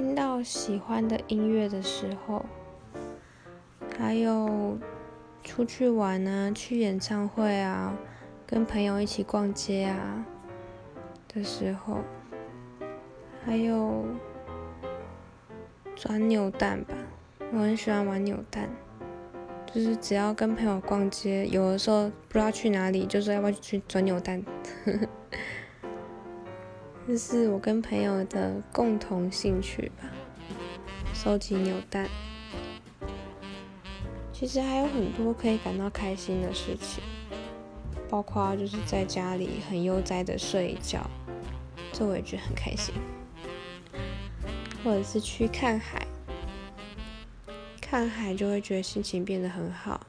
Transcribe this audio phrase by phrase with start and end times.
[0.00, 2.42] 听到喜欢的音乐的时候，
[3.98, 4.78] 还有
[5.44, 7.94] 出去玩啊，去演唱会啊，
[8.46, 10.24] 跟朋友一起逛街啊
[11.28, 11.98] 的时候，
[13.44, 14.06] 还有
[15.94, 16.94] 转扭蛋吧，
[17.52, 18.70] 我很喜欢玩扭蛋。
[19.66, 24.42] 就是只要跟朋友逛街，有的时候不知道去哪里，就说要不要去转扭蛋。
[27.10, 30.08] 这是我跟朋友的共同兴趣吧，
[31.12, 32.08] 收集扭蛋。
[34.32, 37.02] 其实还有很多可以感到开心的事情，
[38.08, 41.04] 包括就是在家里很悠哉的睡一觉，
[41.92, 42.94] 这我也觉得很开心。
[44.84, 46.06] 或者是去看海。
[47.80, 50.06] 看海就会觉得心情变得很好，